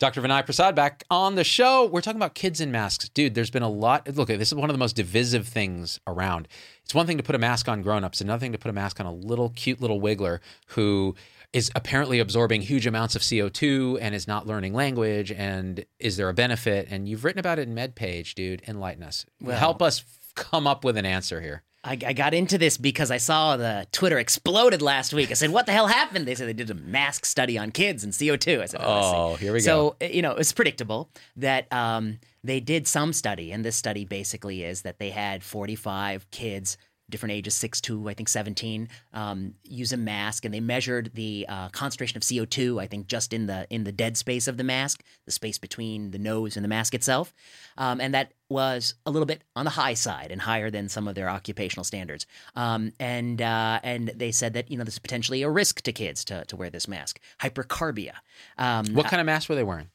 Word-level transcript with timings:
Dr. 0.00 0.22
Vinay 0.22 0.42
Prasad 0.46 0.74
back 0.74 1.04
on 1.10 1.34
the 1.34 1.44
show. 1.44 1.84
We're 1.84 2.00
talking 2.00 2.18
about 2.18 2.34
kids 2.34 2.58
in 2.58 2.72
masks. 2.72 3.10
Dude, 3.10 3.34
there's 3.34 3.50
been 3.50 3.62
a 3.62 3.68
lot. 3.68 4.08
Look, 4.16 4.28
this 4.28 4.48
is 4.48 4.54
one 4.54 4.70
of 4.70 4.74
the 4.74 4.78
most 4.78 4.96
divisive 4.96 5.46
things 5.46 6.00
around. 6.06 6.48
It's 6.84 6.94
one 6.94 7.06
thing 7.06 7.18
to 7.18 7.22
put 7.22 7.34
a 7.34 7.38
mask 7.38 7.68
on 7.68 7.82
grown-ups, 7.82 8.22
another 8.22 8.40
thing 8.40 8.52
to 8.52 8.58
put 8.58 8.70
a 8.70 8.72
mask 8.72 8.98
on 8.98 9.04
a 9.04 9.12
little 9.12 9.50
cute 9.50 9.78
little 9.78 10.00
wiggler 10.00 10.38
who 10.68 11.14
is 11.52 11.70
apparently 11.74 12.18
absorbing 12.18 12.62
huge 12.62 12.86
amounts 12.86 13.14
of 13.14 13.20
CO2 13.20 13.98
and 14.00 14.14
is 14.14 14.26
not 14.26 14.46
learning 14.46 14.72
language 14.72 15.30
and 15.32 15.84
is 15.98 16.16
there 16.16 16.30
a 16.30 16.34
benefit? 16.34 16.88
And 16.90 17.06
you've 17.06 17.22
written 17.22 17.40
about 17.40 17.58
it 17.58 17.68
in 17.68 17.74
MedPage, 17.74 18.32
dude. 18.34 18.62
Enlighten 18.66 19.02
us. 19.02 19.26
Well- 19.38 19.58
Help 19.58 19.82
us 19.82 20.02
come 20.34 20.66
up 20.66 20.82
with 20.82 20.96
an 20.96 21.04
answer 21.04 21.42
here. 21.42 21.62
I, 21.82 21.92
I 22.06 22.12
got 22.12 22.34
into 22.34 22.58
this 22.58 22.76
because 22.76 23.10
I 23.10 23.16
saw 23.16 23.56
the 23.56 23.86
Twitter 23.90 24.18
exploded 24.18 24.82
last 24.82 25.14
week. 25.14 25.30
I 25.30 25.34
said, 25.34 25.50
"What 25.50 25.64
the 25.66 25.72
hell 25.72 25.86
happened?" 25.86 26.26
They 26.26 26.34
said 26.34 26.46
they 26.46 26.52
did 26.52 26.70
a 26.70 26.74
mask 26.74 27.24
study 27.24 27.56
on 27.56 27.70
kids 27.70 28.04
and 28.04 28.12
CO2. 28.12 28.60
I 28.60 28.66
said, 28.66 28.80
"Oh, 28.82 29.32
Oh, 29.32 29.36
here 29.36 29.52
we 29.52 29.60
go. 29.60 29.64
so, 29.64 29.96
uh, 30.02 30.04
you 30.10 30.20
know, 30.20 30.32
it's 30.32 30.52
predictable 30.52 31.08
that 31.36 31.72
um, 31.72 32.18
they 32.44 32.60
did 32.60 32.86
some 32.86 33.12
study, 33.14 33.50
and 33.50 33.64
this 33.64 33.76
study 33.76 34.04
basically 34.04 34.62
is 34.62 34.82
that 34.82 34.98
they 34.98 35.08
had 35.10 35.42
45 35.42 36.30
kids, 36.30 36.76
different 37.10 37.32
ages, 37.32 37.54
six 37.54 37.80
to 37.82 38.08
I 38.08 38.14
think 38.14 38.28
17, 38.28 38.88
um, 39.12 39.54
use 39.64 39.92
a 39.92 39.96
mask, 39.96 40.44
and 40.44 40.54
they 40.54 40.60
measured 40.60 41.10
the 41.14 41.46
uh, 41.48 41.68
concentration 41.70 42.16
of 42.16 42.22
CO2. 42.22 42.80
I 42.80 42.86
think 42.86 43.06
just 43.06 43.32
in 43.32 43.46
the 43.46 43.66
in 43.70 43.84
the 43.84 43.92
dead 43.92 44.16
space 44.16 44.48
of 44.48 44.56
the 44.56 44.64
mask, 44.64 45.02
the 45.26 45.32
space 45.32 45.58
between 45.58 46.10
the 46.12 46.18
nose 46.18 46.56
and 46.56 46.64
the 46.64 46.68
mask 46.68 46.94
itself, 46.94 47.34
um, 47.76 48.00
and 48.00 48.14
that 48.14 48.32
was 48.48 48.94
a 49.06 49.10
little 49.10 49.26
bit 49.26 49.42
on 49.54 49.64
the 49.64 49.70
high 49.70 49.94
side 49.94 50.30
and 50.30 50.42
higher 50.42 50.70
than 50.70 50.88
some 50.88 51.06
of 51.06 51.14
their 51.14 51.28
occupational 51.28 51.84
standards. 51.84 52.26
Um, 52.56 52.92
and 52.98 53.40
uh, 53.40 53.80
and 53.82 54.12
they 54.14 54.32
said 54.32 54.54
that 54.54 54.70
you 54.70 54.78
know 54.78 54.84
this 54.84 54.94
is 54.94 54.98
potentially 54.98 55.42
a 55.42 55.50
risk 55.50 55.82
to 55.82 55.92
kids 55.92 56.24
to, 56.26 56.44
to 56.46 56.56
wear 56.56 56.70
this 56.70 56.88
mask. 56.88 57.20
Hypercarbia. 57.40 58.12
Um, 58.58 58.86
What 58.94 59.06
kind 59.06 59.20
of 59.20 59.26
mask 59.26 59.48
were 59.48 59.54
they 59.54 59.64
wearing? 59.64 59.88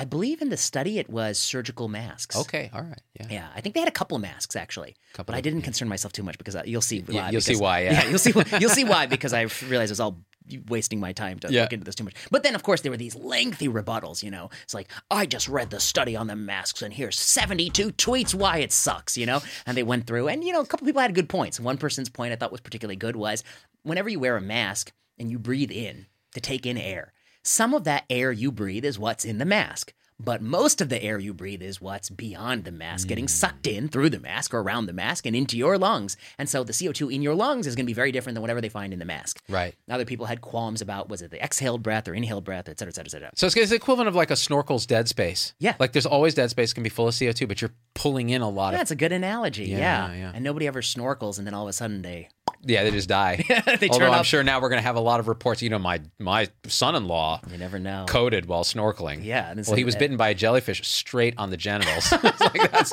I 0.00 0.04
believe 0.04 0.40
in 0.40 0.48
the 0.48 0.56
study 0.56 0.98
it 0.98 1.10
was 1.10 1.38
surgical 1.38 1.88
masks. 1.88 2.36
Okay, 2.36 2.70
all 2.72 2.82
right. 2.82 3.00
Yeah. 3.18 3.26
Yeah, 3.30 3.48
I 3.54 3.60
think 3.60 3.74
they 3.74 3.80
had 3.80 3.88
a 3.88 3.92
couple 3.92 4.14
of 4.16 4.22
masks 4.22 4.54
actually, 4.56 4.94
Couple 5.12 5.32
but 5.32 5.36
I 5.38 5.40
didn't 5.40 5.62
concern 5.62 5.88
myself 5.88 6.12
too 6.12 6.22
much 6.22 6.38
because 6.38 6.54
I, 6.54 6.62
you'll 6.64 6.80
see. 6.80 7.04
Yeah, 7.08 7.24
Why, 7.24 7.30
you'll 7.30 7.40
see 7.40 7.52
because- 7.52 7.60
why, 7.60 7.80
yeah. 7.82 8.08
you'll 8.08 8.18
see. 8.18 8.32
You'll 8.60 8.70
see 8.70 8.84
why 8.84 9.06
because 9.14 9.32
I 9.32 9.42
realized 9.68 9.90
it 9.90 9.92
was 9.92 10.00
all 10.00 10.22
wasting 10.68 10.98
my 10.98 11.12
time 11.12 11.38
to 11.40 11.52
Yeah. 11.52 11.62
look 11.62 11.72
into 11.74 11.84
this 11.84 11.94
too 11.94 12.04
much. 12.04 12.14
But 12.30 12.42
then, 12.42 12.54
of 12.54 12.62
course, 12.62 12.80
there 12.80 12.90
were 12.92 12.96
these 12.96 13.14
lengthy 13.16 13.68
rebuttals. 13.68 14.22
You 14.22 14.30
know, 14.30 14.48
it's 14.62 14.72
like 14.72 14.88
I 15.10 15.26
just 15.26 15.48
read 15.48 15.70
the 15.70 15.80
study 15.80 16.14
on 16.16 16.26
the 16.28 16.36
masks, 16.36 16.80
and 16.80 16.94
here's 16.94 17.18
72 17.18 17.90
tweets 17.92 18.34
why 18.34 18.58
it 18.58 18.72
sucks. 18.72 19.18
You 19.18 19.26
know, 19.26 19.40
and 19.66 19.76
they 19.76 19.82
went 19.82 20.06
through, 20.06 20.28
and 20.28 20.44
you 20.44 20.52
know, 20.52 20.60
a 20.60 20.66
couple 20.66 20.86
people 20.86 21.02
had 21.02 21.14
good 21.14 21.28
points. 21.28 21.58
One 21.58 21.76
person's 21.76 22.08
point 22.08 22.32
I 22.32 22.36
thought 22.36 22.52
was 22.52 22.60
particularly 22.60 22.96
good 22.96 23.16
was 23.16 23.42
whenever 23.82 24.08
you 24.08 24.20
wear 24.20 24.36
a 24.36 24.40
mask 24.40 24.92
and 25.18 25.30
you 25.30 25.38
breathe 25.38 25.72
in 25.72 26.06
to 26.34 26.40
take 26.40 26.64
in 26.66 26.78
air, 26.78 27.12
some 27.48 27.72
of 27.72 27.84
that 27.84 28.04
air 28.10 28.30
you 28.30 28.52
breathe 28.52 28.84
is 28.84 28.98
what's 28.98 29.24
in 29.24 29.38
the 29.38 29.46
mask. 29.46 29.94
But 30.20 30.42
most 30.42 30.80
of 30.80 30.88
the 30.88 31.00
air 31.02 31.18
you 31.18 31.32
breathe 31.32 31.62
is 31.62 31.80
what's 31.80 32.10
beyond 32.10 32.64
the 32.64 32.72
mask, 32.72 33.06
getting 33.06 33.26
mm. 33.26 33.30
sucked 33.30 33.68
in 33.68 33.88
through 33.88 34.10
the 34.10 34.18
mask 34.18 34.52
or 34.52 34.60
around 34.60 34.86
the 34.86 34.92
mask 34.92 35.26
and 35.26 35.34
into 35.34 35.56
your 35.56 35.78
lungs. 35.78 36.16
And 36.38 36.48
so 36.48 36.64
the 36.64 36.72
CO2 36.72 37.14
in 37.14 37.22
your 37.22 37.36
lungs 37.36 37.68
is 37.68 37.76
going 37.76 37.86
to 37.86 37.90
be 37.90 37.94
very 37.94 38.10
different 38.10 38.34
than 38.34 38.42
whatever 38.42 38.60
they 38.60 38.68
find 38.68 38.92
in 38.92 38.98
the 38.98 39.04
mask. 39.04 39.40
Right. 39.48 39.74
Other 39.88 40.04
people 40.04 40.26
had 40.26 40.40
qualms 40.40 40.82
about 40.82 41.08
was 41.08 41.22
it 41.22 41.30
the 41.30 41.42
exhaled 41.42 41.84
breath 41.84 42.08
or 42.08 42.14
inhaled 42.14 42.44
breath, 42.44 42.68
et 42.68 42.80
cetera, 42.80 42.90
et 42.90 42.96
cetera, 42.96 43.06
et 43.06 43.10
cetera. 43.12 43.30
So 43.36 43.46
it's, 43.46 43.56
it's 43.56 43.70
the 43.70 43.76
equivalent 43.76 44.08
of 44.08 44.16
like 44.16 44.32
a 44.32 44.34
snorkel's 44.34 44.86
dead 44.86 45.08
space. 45.08 45.54
Yeah. 45.60 45.76
Like 45.78 45.92
there's 45.92 46.04
always 46.04 46.34
dead 46.34 46.50
space 46.50 46.72
can 46.72 46.82
be 46.82 46.90
full 46.90 47.06
of 47.06 47.14
CO2, 47.14 47.46
but 47.46 47.62
you're 47.62 47.74
pulling 47.94 48.30
in 48.30 48.42
a 48.42 48.48
lot 48.48 48.72
Yeah, 48.72 48.78
of 48.78 48.82
it's 48.82 48.90
a 48.90 48.96
good 48.96 49.12
analogy. 49.12 49.66
Yeah, 49.66 49.78
yeah, 49.78 50.14
yeah. 50.14 50.32
And 50.34 50.42
nobody 50.42 50.66
ever 50.66 50.82
snorkels, 50.82 51.38
and 51.38 51.46
then 51.46 51.54
all 51.54 51.62
of 51.62 51.68
a 51.68 51.72
sudden 51.72 52.02
they 52.02 52.28
yeah, 52.62 52.82
they 52.84 52.90
just 52.90 53.08
die. 53.08 53.44
they 53.48 53.88
Although 53.88 53.98
turn 53.98 54.12
I'm 54.12 54.20
up. 54.20 54.24
sure 54.26 54.42
now 54.42 54.60
we're 54.60 54.68
going 54.68 54.80
to 54.80 54.86
have 54.86 54.96
a 54.96 55.00
lot 55.00 55.20
of 55.20 55.28
reports. 55.28 55.62
You 55.62 55.70
know, 55.70 55.78
my 55.78 56.00
my 56.18 56.48
son-in-law 56.66 57.42
You 57.50 57.58
never 57.58 57.78
know. 57.78 58.06
coded 58.08 58.46
while 58.46 58.64
snorkeling. 58.64 59.24
Yeah, 59.24 59.50
and 59.50 59.60
it's 59.60 59.68
Well, 59.68 59.76
he 59.76 59.84
was 59.84 59.96
bitten 59.96 60.16
by 60.16 60.30
a 60.30 60.34
jellyfish 60.34 60.86
straight 60.86 61.34
on 61.38 61.50
the 61.50 61.56
genitals. 61.56 62.12
It's 62.22 62.40
like, 62.40 62.70
that's 62.72 62.92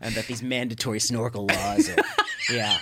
and 0.00 0.14
that 0.14 0.26
these 0.26 0.42
mandatory 0.42 1.00
snorkel 1.00 1.46
laws. 1.46 1.88
Are, 1.88 1.96
yeah. 2.52 2.78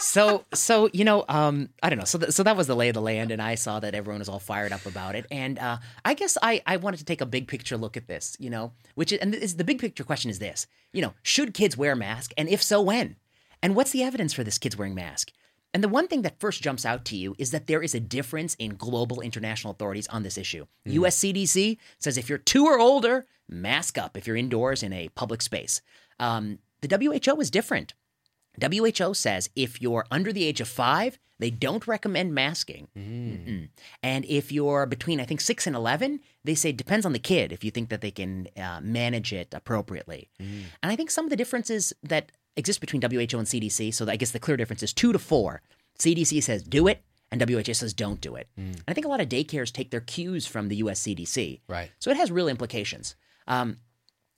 So 0.00 0.44
so 0.54 0.88
you 0.92 1.04
know 1.04 1.24
um 1.28 1.70
I 1.82 1.90
don't 1.90 1.98
know 1.98 2.04
so 2.04 2.18
th- 2.18 2.30
so 2.32 2.42
that 2.44 2.56
was 2.56 2.66
the 2.68 2.76
lay 2.76 2.88
of 2.88 2.94
the 2.94 3.00
land 3.02 3.30
and 3.32 3.42
I 3.42 3.56
saw 3.56 3.80
that 3.80 3.94
everyone 3.94 4.20
was 4.20 4.28
all 4.28 4.38
fired 4.38 4.72
up 4.72 4.86
about 4.86 5.16
it 5.16 5.26
and 5.30 5.58
uh, 5.58 5.78
I 6.04 6.14
guess 6.14 6.38
I 6.40 6.62
I 6.66 6.76
wanted 6.76 6.98
to 6.98 7.04
take 7.04 7.20
a 7.20 7.26
big 7.26 7.48
picture 7.48 7.76
look 7.76 7.96
at 7.96 8.06
this 8.06 8.36
you 8.38 8.48
know 8.48 8.72
which 8.94 9.12
is 9.12 9.18
and 9.18 9.34
this, 9.34 9.54
the 9.54 9.64
big 9.64 9.80
picture 9.80 10.04
question 10.04 10.30
is 10.30 10.38
this 10.38 10.66
you 10.92 11.02
know 11.02 11.14
should 11.22 11.52
kids 11.52 11.76
wear 11.76 11.92
a 11.92 11.96
mask 11.96 12.32
and 12.38 12.48
if 12.48 12.62
so 12.62 12.80
when 12.80 13.16
and 13.62 13.74
what's 13.74 13.90
the 13.90 14.02
evidence 14.02 14.32
for 14.32 14.44
this 14.44 14.58
kids 14.58 14.76
wearing 14.76 14.94
mask 14.94 15.32
and 15.74 15.84
the 15.84 15.88
one 15.88 16.08
thing 16.08 16.22
that 16.22 16.40
first 16.40 16.62
jumps 16.62 16.86
out 16.86 17.04
to 17.06 17.16
you 17.16 17.34
is 17.38 17.50
that 17.50 17.66
there 17.66 17.82
is 17.82 17.94
a 17.94 18.00
difference 18.00 18.54
in 18.54 18.76
global 18.76 19.20
international 19.20 19.72
authorities 19.72 20.06
on 20.08 20.22
this 20.22 20.38
issue. 20.38 20.66
US 20.86 21.18
CDC 21.18 21.76
says 21.98 22.16
if 22.16 22.28
you're 22.28 22.38
two 22.38 22.64
or 22.64 22.78
older, 22.78 23.26
mask 23.48 23.98
up 23.98 24.16
if 24.16 24.26
you're 24.26 24.36
indoors 24.36 24.82
in 24.82 24.92
a 24.92 25.08
public 25.10 25.42
space. 25.42 25.80
Um, 26.18 26.58
the 26.80 26.96
WHO 26.96 27.40
is 27.40 27.50
different. 27.50 27.94
WHO 28.60 29.14
says 29.14 29.50
if 29.54 29.80
you're 29.80 30.06
under 30.10 30.32
the 30.32 30.44
age 30.44 30.60
of 30.60 30.68
five, 30.68 31.18
they 31.38 31.50
don't 31.50 31.86
recommend 31.86 32.34
masking. 32.34 32.88
Mm-mm. 32.96 33.68
And 34.02 34.24
if 34.24 34.50
you're 34.50 34.86
between, 34.86 35.20
I 35.20 35.24
think, 35.24 35.40
six 35.40 35.66
and 35.68 35.76
11, 35.76 36.18
they 36.42 36.56
say 36.56 36.70
it 36.70 36.76
depends 36.76 37.06
on 37.06 37.12
the 37.12 37.20
kid 37.20 37.52
if 37.52 37.62
you 37.62 37.70
think 37.70 37.90
that 37.90 38.00
they 38.00 38.10
can 38.10 38.48
uh, 38.56 38.80
manage 38.82 39.32
it 39.32 39.54
appropriately. 39.54 40.28
And 40.82 40.90
I 40.90 40.96
think 40.96 41.10
some 41.10 41.26
of 41.26 41.30
the 41.30 41.36
differences 41.36 41.92
that 42.02 42.32
exist 42.58 42.80
between 42.80 43.00
WHO 43.00 43.38
and 43.38 43.46
CDC, 43.46 43.94
so 43.94 44.06
I 44.08 44.16
guess 44.16 44.32
the 44.32 44.38
clear 44.38 44.56
difference 44.56 44.82
is 44.82 44.92
two 44.92 45.12
to 45.12 45.18
four. 45.18 45.62
CDC 45.98 46.42
says 46.42 46.62
do 46.62 46.86
it, 46.86 47.02
and 47.30 47.40
WHO 47.40 47.72
says 47.74 47.94
don't 47.94 48.20
do 48.20 48.34
it. 48.36 48.48
And 48.56 48.82
I 48.86 48.92
think 48.92 49.06
a 49.06 49.08
lot 49.08 49.20
of 49.20 49.28
daycares 49.28 49.72
take 49.72 49.90
their 49.90 50.00
cues 50.00 50.46
from 50.46 50.68
the 50.68 50.76
US 50.76 51.00
CDC. 51.00 51.60
Right. 51.68 51.90
So 51.98 52.10
it 52.10 52.16
has 52.16 52.30
real 52.30 52.48
implications. 52.48 53.16
Um, 53.46 53.78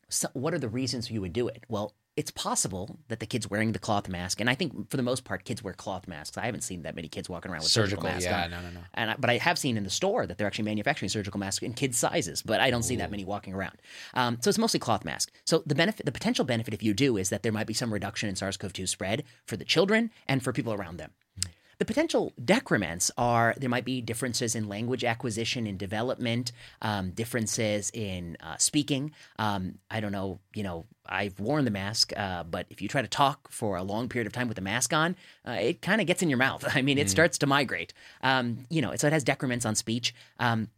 so 0.09 0.29
what 0.33 0.55
are 0.55 0.59
the 0.59 0.69
reasons 0.69 1.11
you 1.11 1.21
would 1.21 1.33
do 1.33 1.49
it? 1.49 1.65
Well, 1.69 1.95
it's 2.21 2.31
possible 2.31 2.99
that 3.09 3.19
the 3.19 3.25
kid's 3.25 3.49
wearing 3.49 3.73
the 3.73 3.79
cloth 3.79 4.07
mask, 4.07 4.43
and 4.43 4.51
I 4.51 4.55
think 4.55 4.91
for 4.91 4.99
the 4.99 5.03
most 5.03 5.25
part, 5.25 5.45
kids 5.47 5.65
wear 5.65 5.73
cloth 5.73 6.07
masks. 6.07 6.37
I 6.37 6.45
haven't 6.45 6.61
seen 6.61 6.83
that 6.83 6.95
many 6.95 7.09
kids 7.09 7.31
walking 7.31 7.51
around 7.51 7.63
with 7.63 7.71
surgical, 7.71 8.03
Surgical, 8.03 8.11
masks 8.11 8.25
yeah, 8.27 8.45
on. 8.45 8.51
no, 8.51 8.61
no, 8.61 8.69
no. 8.75 8.81
And 8.93 9.13
I, 9.13 9.17
but 9.19 9.31
I 9.31 9.39
have 9.39 9.59
seen 9.59 9.79
in 9.79 9.85
the 9.85 9.91
store 9.91 10.27
that 10.27 10.37
they're 10.37 10.47
actually 10.47 10.67
manufacturing 10.67 11.09
surgical 11.09 11.41
masks 11.41 11.63
in 11.63 11.73
kids' 11.73 11.97
sizes, 11.97 12.43
but 12.43 12.61
I 12.61 12.71
don't 12.71 12.83
see 12.83 12.97
that 12.97 13.11
many 13.11 13.25
walking 13.25 13.55
around. 13.55 13.79
Um, 14.13 14.37
so 14.43 14.51
it's 14.51 14.59
mostly 14.59 14.81
cloth 14.81 15.03
mask. 15.03 15.33
So 15.47 15.63
the 15.65 15.75
benefit, 15.75 16.05
the 16.05 16.13
potential 16.13 16.45
benefit, 16.45 16.75
if 16.75 16.83
you 16.83 16.93
do, 16.93 17.17
is 17.17 17.31
that 17.31 17.43
there 17.43 17.53
might 17.53 17.67
be 17.67 17.73
some 17.73 17.91
reduction 17.91 18.29
in 18.29 18.37
SARS-CoV-2 18.37 18.87
spread 18.87 19.25
for 19.47 19.57
the 19.57 19.65
children 19.65 20.11
and 20.29 20.45
for 20.45 20.53
people 20.53 20.75
around 20.75 20.99
them. 20.99 21.13
The 21.81 21.87
potential 21.87 22.35
decrements 22.45 23.11
are 23.17 23.55
there 23.57 23.71
might 23.71 23.87
be 23.87 24.03
differences 24.03 24.55
in 24.55 24.69
language 24.69 25.03
acquisition 25.03 25.67
and 25.67 25.79
development, 25.79 26.53
um, 26.83 27.13
differences 27.13 27.91
in 27.95 28.37
uh, 28.41 28.59
speaking. 28.59 29.13
Um, 29.39 29.79
I 29.91 30.01
don't 30.01 30.13
know, 30.13 30.41
you 30.55 30.63
know, 30.63 30.85
I've 31.07 31.41
worn 31.41 31.65
the 31.65 31.71
mask, 31.71 32.13
uh, 32.15 32.43
but 32.43 32.67
if 32.69 32.83
you 32.83 32.89
try 32.89 33.01
to 33.01 33.09
talk 33.09 33.51
for 33.51 33.77
a 33.77 33.83
long 33.83 34.11
period 34.11 34.27
of 34.27 34.35
time 34.35 34.47
with 34.47 34.57
the 34.57 34.61
mask 34.63 34.93
on, 34.93 35.17
uh, 35.49 35.53
it 35.53 35.81
kind 35.81 36.03
of 36.03 36.07
gets 36.07 36.21
in 36.21 36.29
your 36.29 36.37
mouth. 36.37 36.71
I 36.77 36.83
mean, 36.83 36.99
it 36.99 37.09
starts 37.09 37.39
to 37.39 37.47
migrate. 37.47 37.95
Um, 38.23 38.67
you 38.69 38.83
know, 38.83 38.95
so 38.97 39.07
it 39.07 39.15
has 39.15 39.25
decrements 39.25 39.65
on 39.65 39.75
speech. 39.75 40.15
Um, 40.39 40.69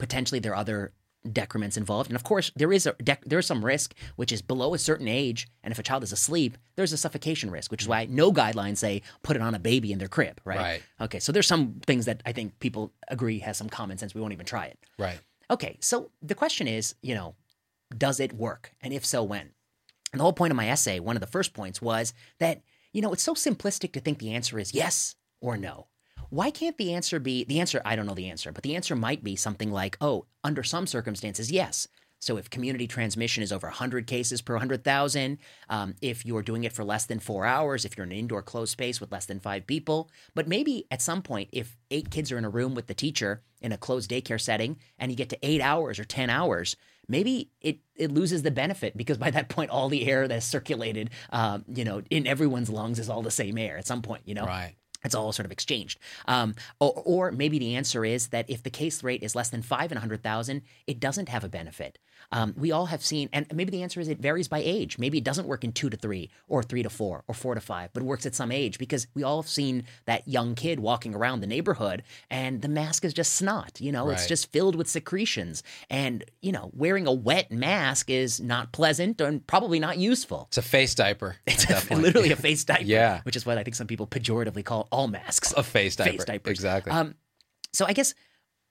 potentially, 0.00 0.40
there 0.40 0.54
are 0.54 0.56
other 0.56 0.92
decrements 1.32 1.76
involved, 1.76 2.10
and 2.10 2.16
of 2.16 2.24
course, 2.24 2.50
there 2.56 2.72
is 2.72 2.86
a 2.86 2.92
dec- 2.94 3.24
there 3.24 3.38
is 3.38 3.46
some 3.46 3.64
risk 3.64 3.94
which 4.16 4.32
is 4.32 4.42
below 4.42 4.74
a 4.74 4.78
certain 4.78 5.08
age, 5.08 5.48
and 5.62 5.72
if 5.72 5.78
a 5.78 5.82
child 5.82 6.02
is 6.02 6.12
asleep, 6.12 6.56
there's 6.76 6.92
a 6.92 6.96
suffocation 6.96 7.50
risk, 7.50 7.70
which 7.70 7.82
is 7.82 7.88
why 7.88 8.06
no 8.10 8.32
guidelines 8.32 8.78
say 8.78 9.02
put 9.22 9.36
it 9.36 9.42
on 9.42 9.54
a 9.54 9.58
baby 9.58 9.92
in 9.92 9.98
their 9.98 10.08
crib, 10.08 10.40
right? 10.44 10.58
Right. 10.58 10.82
Okay, 11.00 11.18
so 11.20 11.32
there's 11.32 11.46
some 11.46 11.80
things 11.86 12.06
that 12.06 12.22
I 12.26 12.32
think 12.32 12.58
people 12.58 12.92
agree 13.08 13.38
has 13.40 13.56
some 13.56 13.68
common 13.68 13.98
sense. 13.98 14.14
We 14.14 14.20
won't 14.20 14.32
even 14.32 14.46
try 14.46 14.66
it. 14.66 14.78
right. 14.98 15.20
Okay, 15.50 15.78
so 15.80 16.10
the 16.20 16.34
question 16.34 16.68
is, 16.68 16.94
you 17.00 17.14
know, 17.14 17.34
does 17.96 18.20
it 18.20 18.34
work? 18.34 18.72
And 18.82 18.92
if 18.92 19.06
so, 19.06 19.22
when? 19.22 19.50
And 20.12 20.20
the 20.20 20.22
whole 20.22 20.34
point 20.34 20.50
of 20.50 20.56
my 20.56 20.68
essay, 20.68 21.00
one 21.00 21.16
of 21.16 21.20
the 21.20 21.26
first 21.26 21.54
points 21.54 21.80
was 21.80 22.12
that, 22.38 22.60
you 22.92 23.00
know, 23.00 23.12
it's 23.14 23.22
so 23.22 23.34
simplistic 23.34 23.92
to 23.92 24.00
think 24.00 24.18
the 24.18 24.34
answer 24.34 24.58
is 24.58 24.74
yes 24.74 25.16
or 25.40 25.56
no. 25.56 25.86
Why 26.30 26.50
can't 26.50 26.76
the 26.76 26.92
answer 26.92 27.18
be 27.18 27.44
the 27.44 27.60
answer? 27.60 27.80
I 27.84 27.96
don't 27.96 28.06
know 28.06 28.14
the 28.14 28.28
answer, 28.28 28.52
but 28.52 28.62
the 28.62 28.76
answer 28.76 28.94
might 28.94 29.24
be 29.24 29.34
something 29.34 29.72
like, 29.72 29.96
oh, 30.00 30.26
under 30.44 30.62
some 30.62 30.86
circumstances, 30.86 31.50
yes. 31.50 31.88
So 32.20 32.36
if 32.36 32.50
community 32.50 32.86
transmission 32.86 33.42
is 33.42 33.52
over 33.52 33.68
100 33.68 34.06
cases 34.06 34.42
per 34.42 34.54
100,000, 34.54 35.38
um, 35.70 35.94
if 36.02 36.26
you're 36.26 36.42
doing 36.42 36.64
it 36.64 36.72
for 36.72 36.84
less 36.84 37.06
than 37.06 37.20
four 37.20 37.46
hours, 37.46 37.84
if 37.84 37.96
you're 37.96 38.04
in 38.04 38.12
an 38.12 38.18
indoor 38.18 38.42
closed 38.42 38.72
space 38.72 39.00
with 39.00 39.12
less 39.12 39.26
than 39.26 39.38
five 39.38 39.66
people, 39.66 40.10
but 40.34 40.48
maybe 40.48 40.86
at 40.90 41.00
some 41.00 41.22
point, 41.22 41.48
if 41.52 41.78
eight 41.90 42.10
kids 42.10 42.32
are 42.32 42.38
in 42.38 42.44
a 42.44 42.50
room 42.50 42.74
with 42.74 42.88
the 42.88 42.94
teacher 42.94 43.42
in 43.60 43.72
a 43.72 43.78
closed 43.78 44.10
daycare 44.10 44.40
setting 44.40 44.76
and 44.98 45.12
you 45.12 45.16
get 45.16 45.28
to 45.30 45.38
eight 45.42 45.60
hours 45.60 45.98
or 45.98 46.04
10 46.04 46.28
hours, 46.28 46.76
maybe 47.06 47.52
it, 47.60 47.78
it 47.94 48.12
loses 48.12 48.42
the 48.42 48.50
benefit 48.50 48.96
because 48.96 49.16
by 49.16 49.30
that 49.30 49.48
point, 49.48 49.70
all 49.70 49.88
the 49.88 50.06
air 50.08 50.26
that's 50.26 50.44
circulated, 50.44 51.10
um, 51.30 51.64
you 51.68 51.84
know, 51.84 52.02
in 52.10 52.26
everyone's 52.26 52.68
lungs 52.68 52.98
is 52.98 53.08
all 53.08 53.22
the 53.22 53.30
same 53.30 53.56
air 53.56 53.78
at 53.78 53.86
some 53.86 54.02
point, 54.02 54.22
you 54.26 54.34
know? 54.34 54.44
Right. 54.44 54.74
It's 55.04 55.14
all 55.14 55.32
sort 55.32 55.46
of 55.46 55.52
exchanged. 55.52 55.98
Um, 56.26 56.54
or, 56.80 57.02
or, 57.04 57.32
maybe 57.32 57.58
the 57.58 57.76
answer 57.76 58.04
is 58.04 58.28
that 58.28 58.50
if 58.50 58.62
the 58.62 58.70
case 58.70 59.04
rate 59.04 59.22
is 59.22 59.34
less 59.34 59.48
than 59.48 59.62
five 59.62 59.92
in 59.92 59.96
100,000, 59.96 60.62
it 60.86 60.98
doesn't 60.98 61.28
have 61.28 61.44
a 61.44 61.48
benefit. 61.48 61.98
Um, 62.32 62.54
we 62.56 62.72
all 62.72 62.86
have 62.86 63.04
seen, 63.04 63.28
and 63.32 63.46
maybe 63.54 63.70
the 63.70 63.82
answer 63.82 64.00
is 64.00 64.08
it 64.08 64.18
varies 64.18 64.48
by 64.48 64.58
age. 64.58 64.98
Maybe 64.98 65.18
it 65.18 65.24
doesn't 65.24 65.46
work 65.46 65.64
in 65.64 65.72
two 65.72 65.90
to 65.90 65.96
three, 65.96 66.30
or 66.46 66.62
three 66.62 66.82
to 66.82 66.90
four, 66.90 67.24
or 67.26 67.34
four 67.34 67.54
to 67.54 67.60
five, 67.60 67.90
but 67.92 68.02
it 68.02 68.06
works 68.06 68.26
at 68.26 68.34
some 68.34 68.52
age 68.52 68.78
because 68.78 69.06
we 69.14 69.22
all 69.22 69.42
have 69.42 69.48
seen 69.48 69.84
that 70.04 70.26
young 70.28 70.54
kid 70.54 70.80
walking 70.80 71.14
around 71.14 71.40
the 71.40 71.46
neighborhood 71.46 72.02
and 72.30 72.62
the 72.62 72.68
mask 72.68 73.04
is 73.04 73.14
just 73.14 73.32
snot. 73.34 73.80
You 73.80 73.92
know, 73.92 74.06
right. 74.06 74.14
it's 74.14 74.26
just 74.26 74.52
filled 74.52 74.76
with 74.76 74.88
secretions. 74.88 75.62
And, 75.90 76.24
you 76.42 76.52
know, 76.52 76.70
wearing 76.74 77.06
a 77.06 77.12
wet 77.12 77.50
mask 77.50 78.10
is 78.10 78.40
not 78.40 78.72
pleasant 78.72 79.20
and 79.20 79.46
probably 79.46 79.78
not 79.78 79.98
useful. 79.98 80.46
It's 80.48 80.58
a 80.58 80.62
face 80.62 80.94
diaper. 80.94 81.36
It's 81.46 81.90
a, 81.90 81.96
literally 81.96 82.30
a 82.30 82.36
face 82.48 82.64
diaper. 82.64 82.84
yeah. 82.84 83.20
Which 83.22 83.34
is 83.34 83.44
what 83.44 83.58
I 83.58 83.64
think 83.64 83.74
some 83.74 83.86
people 83.86 84.06
pejoratively 84.06 84.64
call 84.64 84.86
all 84.92 85.08
masks. 85.08 85.52
A 85.56 85.62
face 85.62 85.96
diaper. 85.96 86.12
Face 86.12 86.24
diapers. 86.24 86.50
Exactly. 86.50 86.92
Um, 86.92 87.14
so 87.72 87.84
I 87.86 87.92
guess 87.92 88.14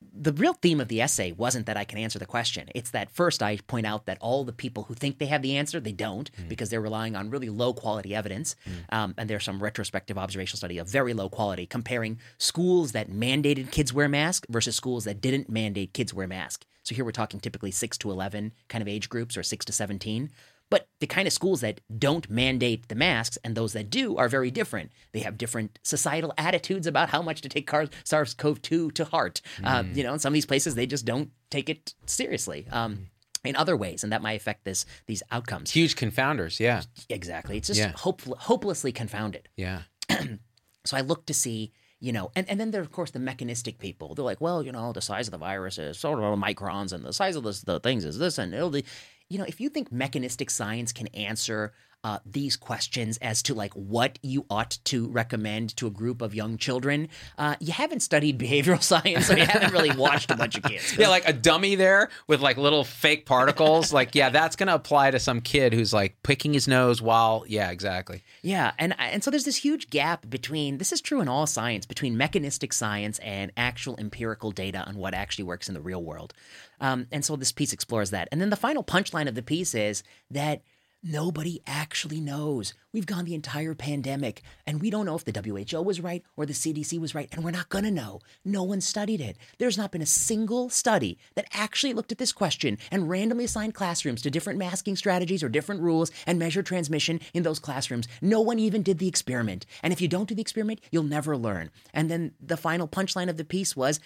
the 0.02 0.34
real 0.34 0.54
theme 0.54 0.80
of 0.80 0.88
the 0.88 1.02
essay 1.02 1.32
wasn't 1.32 1.66
that 1.66 1.78
I 1.78 1.84
can 1.84 1.98
answer 1.98 2.20
the 2.20 2.26
question. 2.26 2.70
It's 2.76 2.92
that 2.92 3.12
first 3.12 3.42
I 3.42 3.58
point 3.68 3.86
out 3.86 4.06
that 4.06 4.18
all 4.22 4.44
the 4.44 4.54
people 4.54 4.84
who 4.84 4.94
think 4.94 5.18
they 5.18 5.26
have 5.28 5.42
the 5.42 5.58
answer, 5.58 5.80
they 5.80 5.92
don't, 5.92 6.32
mm. 6.32 6.50
because 6.50 6.70
they're 6.70 6.82
relying 6.82 7.16
on 7.16 7.30
really 7.30 7.50
low 7.50 7.74
quality 7.74 8.14
evidence. 8.14 8.56
Mm. 8.66 8.96
Um, 8.96 9.16
and 9.18 9.30
there's 9.30 9.44
some 9.44 9.62
retrospective 9.62 10.18
observational 10.18 10.58
study 10.58 10.78
of 10.78 10.88
very 10.88 11.14
low 11.14 11.30
quality 11.30 11.66
comparing 11.66 12.20
schools 12.38 12.92
that 12.92 13.10
mandated 13.10 13.72
kids 13.72 13.94
wear 13.94 14.08
masks 14.10 14.48
versus 14.50 14.76
schools 14.76 15.06
that 15.06 15.22
didn't 15.22 15.50
mandate 15.50 15.94
kids 15.94 16.14
wear 16.14 16.28
masks. 16.28 16.66
So 16.84 16.96
here 16.96 17.04
we're 17.04 17.12
talking 17.12 17.40
typically 17.40 17.72
6 17.72 17.98
to 17.98 18.12
11 18.12 18.54
kind 18.70 18.82
of 18.82 18.88
age 18.88 19.10
groups 19.10 19.36
or 19.36 19.44
6 19.44 19.66
to 19.66 19.74
17. 19.74 20.30
But 20.70 20.90
the 21.00 21.08
kind 21.08 21.28
of 21.28 21.34
schools 21.34 21.62
that 21.62 21.82
don't 21.98 22.30
mandate 22.30 22.90
the 22.90 22.96
masks 22.96 23.38
and 23.44 23.56
those 23.56 23.74
that 23.74 23.90
do 23.90 24.18
are 24.18 24.28
very 24.28 24.52
different. 24.52 24.92
They 25.14 25.22
have 25.22 25.38
different 25.38 25.80
societal 25.84 26.34
attitudes 26.38 26.88
about 26.88 27.10
how 27.10 27.22
much 27.22 27.42
to 27.42 27.50
take 27.50 27.70
SARS 28.04 28.34
CoV 28.34 28.62
2 28.62 28.92
to 28.92 29.06
heart. 29.06 29.42
Mm. 29.60 29.66
Um, 29.66 29.92
you 29.94 30.04
know, 30.04 30.14
in 30.14 30.20
some 30.20 30.32
of 30.32 30.34
these 30.34 30.46
places, 30.46 30.76
they 30.76 30.86
just 30.86 31.06
don't 31.06 31.32
take 31.50 31.70
it 31.70 31.94
seriously. 32.06 32.68
Um, 32.72 33.08
in 33.44 33.56
other 33.56 33.78
ways, 33.78 34.04
and 34.04 34.12
that 34.12 34.22
might 34.22 34.34
affect 34.34 34.66
this 34.66 34.86
these 35.06 35.24
outcomes. 35.32 35.72
Huge 35.72 35.96
confounders, 35.96 36.60
yeah. 36.60 36.82
Exactly. 37.08 37.56
It's 37.58 37.68
just 37.68 37.80
yeah. 37.80 37.94
hope, 37.96 38.22
hopelessly 38.40 38.92
confounded. 38.92 39.48
Yeah. 39.56 39.84
so 40.86 40.98
I 40.98 41.02
look 41.02 41.26
to 41.28 41.34
see 41.34 41.72
you 42.00 42.12
know, 42.12 42.30
and, 42.36 42.48
and 42.48 42.60
then 42.60 42.72
there 42.72 42.82
are, 42.82 42.84
of 42.84 42.92
course, 42.92 43.12
the 43.12 43.20
mechanistic 43.20 43.80
people. 43.80 44.14
They're 44.14 44.24
like, 44.24 44.40
well, 44.40 44.62
you 44.62 44.72
know, 44.72 44.94
the 44.94 45.02
size 45.02 45.28
of 45.28 45.32
the 45.32 45.38
virus 45.38 45.80
is 45.80 45.98
sort 45.98 46.20
of 46.20 46.38
microns, 46.38 46.94
and 46.94 47.04
the 47.04 47.14
size 47.14 47.36
of 47.36 47.44
the, 47.44 47.60
the 47.66 47.80
things 47.80 48.06
is 48.06 48.20
this, 48.20 48.38
and 48.38 48.54
it'll 48.54 48.70
be, 48.70 48.86
you 49.30 49.38
know, 49.38 49.46
if 49.46 49.60
you 49.60 49.70
think 49.70 49.92
mechanistic 49.92 50.50
science 50.50 50.92
can 50.92 51.08
answer 51.08 51.74
uh, 52.04 52.20
these 52.26 52.56
questions 52.56 53.18
as 53.18 53.42
to 53.44 53.54
like 53.54 53.74
what 53.74 54.20
you 54.22 54.46
ought 54.50 54.78
to 54.86 55.08
recommend 55.10 55.76
to 55.78 55.88
a 55.88 55.90
group 55.90 56.22
of 56.22 56.34
young 56.34 56.58
children, 56.58 57.10
uh, 57.38 57.56
you 57.60 57.74
haven't 57.74 58.02
studied 58.02 58.40
behavioral 58.48 58.82
science, 58.82 59.28
so 59.28 59.36
you 59.36 59.46
haven't 59.46 59.72
really 59.74 59.96
watched 59.96 60.32
a 60.32 60.36
bunch 60.36 60.58
of 60.58 60.64
kids. 60.64 60.98
Yeah, 60.98 61.10
like 61.10 61.28
a 61.28 61.34
dummy 61.34 61.76
there 61.76 62.10
with 62.28 62.42
like 62.42 62.58
little 62.58 62.84
fake 62.84 63.26
particles. 63.26 63.92
like, 63.92 64.16
yeah, 64.16 64.30
that's 64.30 64.56
going 64.56 64.68
to 64.68 64.76
apply 64.76 65.12
to 65.12 65.20
some 65.20 65.42
kid 65.42 65.74
who's 65.74 65.94
like 65.94 66.18
picking 66.24 66.54
his 66.54 66.68
nose 66.68 67.02
while, 67.02 67.44
yeah, 67.48 67.72
exactly. 67.72 68.24
Yeah, 68.42 68.72
and 68.78 68.96
and 69.00 69.24
so 69.24 69.32
there's 69.32 69.46
this 69.46 69.58
huge 69.58 69.90
gap 69.90 70.30
between 70.30 70.78
this 70.78 70.92
is 70.92 71.02
true 71.02 71.22
in 71.22 71.28
all 71.28 71.48
science 71.48 71.86
between 71.86 72.18
mechanistic 72.18 72.74
science 72.74 73.20
and 73.20 73.52
actual 73.58 73.96
empirical 73.98 74.52
data 74.52 74.84
on 74.86 74.96
what 74.96 75.14
actually 75.14 75.44
works 75.44 75.68
in 75.68 75.74
the 75.74 75.82
real 75.82 76.04
world. 76.04 76.34
Um, 76.80 77.08
and 77.12 77.26
so 77.26 77.36
this 77.36 77.52
piece 77.52 77.74
explores 77.74 78.12
that. 78.12 78.28
And 78.32 78.40
then 78.40 78.50
the 78.50 78.56
final 78.56 78.84
punchline 78.84 79.28
of 79.28 79.36
the 79.36 79.42
piece 79.42 79.74
is 79.74 80.04
that 80.32 80.62
nobody 81.04 81.62
actually 81.66 82.20
knows. 82.20 82.74
We've 82.94 83.06
gone 83.06 83.26
the 83.26 83.36
entire 83.36 83.76
pandemic 83.76 84.42
and 84.66 84.82
we 84.82 84.90
don't 84.90 85.06
know 85.06 85.16
if 85.16 85.24
the 85.24 85.32
WHO 85.40 85.82
was 85.82 86.02
right 86.02 86.24
or 86.36 86.46
the 86.46 86.54
CDC 86.54 87.00
was 87.00 87.14
right, 87.14 87.30
and 87.32 87.44
we're 87.44 87.52
not 87.52 87.70
going 87.70 87.84
to 87.84 87.92
know. 87.92 88.20
No 88.44 88.64
one 88.64 88.82
studied 88.82 89.22
it. 89.22 89.38
There's 89.60 89.78
not 89.78 89.92
been 89.92 90.02
a 90.02 90.08
single 90.08 90.70
study 90.70 91.18
that 91.36 91.48
actually 91.54 91.94
looked 91.94 92.12
at 92.12 92.18
this 92.18 92.32
question 92.32 92.78
and 92.92 93.10
randomly 93.10 93.46
assigned 93.46 93.76
classrooms 93.76 94.22
to 94.24 94.32
different 94.32 94.60
masking 94.60 94.96
strategies 94.96 95.44
or 95.44 95.50
different 95.50 95.82
rules 95.82 96.12
and 96.26 96.40
measured 96.40 96.66
transmission 96.66 97.20
in 97.34 97.44
those 97.44 97.60
classrooms. 97.60 98.08
No 98.22 98.42
one 98.42 98.60
even 98.60 98.84
did 98.84 98.98
the 98.98 99.08
experiment. 99.08 99.66
And 99.84 99.94
if 99.94 100.02
you 100.02 100.08
don't 100.08 100.28
do 100.30 100.36
the 100.36 100.42
experiment, 100.42 100.82
you'll 100.92 101.04
never 101.04 101.38
learn. 101.38 101.72
And 101.94 102.10
then 102.10 102.34
the 102.42 102.58
final 102.58 102.88
punchline 102.88 103.30
of 103.30 103.38
the 103.38 103.46
piece 103.46 103.76
was 103.76 104.00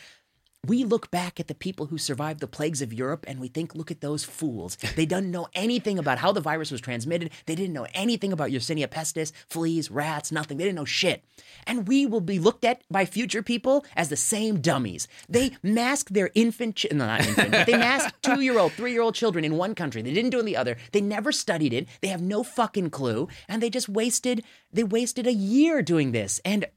we 0.68 0.84
look 0.84 1.10
back 1.10 1.40
at 1.40 1.48
the 1.48 1.56
people 1.56 1.88
who 1.88 1.98
survived 1.98 2.40
the 2.40 2.48
plagues 2.48 2.84
of 2.84 2.94
Europe 2.94 3.26
and 3.28 3.40
we 3.40 3.48
think, 3.48 3.74
look 3.74 3.90
at 3.90 4.02
those 4.02 4.24
fools. 4.24 4.78
They 4.96 5.08
didn't 5.08 5.32
know 5.32 5.48
anything 5.56 5.98
about 5.98 6.20
how 6.20 6.32
the 6.32 6.40
virus 6.40 6.70
was 6.70 6.82
transmitted. 6.82 7.32
They 7.48 7.56
didn't 7.56 7.74
know 7.74 7.88
anything 7.96 8.32
about 8.32 8.52
Yersinia 8.52 8.88
pestis, 8.88 9.32
fleas, 9.50 9.90
rats, 9.90 10.32
nothing. 10.32 10.58
They 10.58 10.66
didn't 10.66 10.76
know 10.76 10.86
shit. 10.86 11.26
And 11.66 11.88
we 11.88 12.06
will 12.06 12.22
be 12.22 12.38
looked 12.38 12.64
at 12.64 12.84
by 12.92 13.06
future 13.06 13.42
people 13.42 13.84
as 13.96 14.10
the 14.10 14.16
same 14.16 14.62
dummies. 14.62 15.08
They 15.28 15.58
masked 15.64 16.14
their 16.14 16.30
infant, 16.36 16.76
ch- 16.76 16.92
no, 16.92 17.08
not 17.08 17.26
infant, 17.26 17.52
but 17.52 17.66
they 17.66 17.78
masked 17.78 18.22
two 18.22 18.42
year 18.42 18.60
old, 18.60 18.74
three 18.74 18.92
year 18.92 19.02
old 19.02 19.16
children 19.16 19.44
in 19.44 19.58
one 19.58 19.74
country. 19.74 20.04
They 20.04 20.14
didn't 20.14 20.30
do 20.30 20.38
it 20.38 20.42
in 20.42 20.46
the 20.46 20.58
other. 20.58 20.78
They 20.92 21.02
never 21.02 21.32
studied 21.32 21.74
it. 21.74 21.88
They 22.02 22.10
have 22.10 22.22
no 22.22 22.44
fucking 22.44 22.92
clue. 22.92 23.28
And 23.50 23.64
they 23.64 23.72
just 23.72 23.90
wasted, 23.90 24.44
they 24.72 24.84
wasted 24.84 25.26
a 25.26 25.34
year 25.34 25.82
doing 25.82 26.12
this. 26.12 26.40
And 26.46 26.68